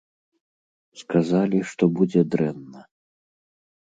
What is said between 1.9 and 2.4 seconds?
будзе